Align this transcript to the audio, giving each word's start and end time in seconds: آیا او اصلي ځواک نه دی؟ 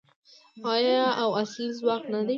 آیا 0.73 1.01
او 1.21 1.29
اصلي 1.41 1.67
ځواک 1.77 2.03
نه 2.13 2.19
دی؟ 2.25 2.29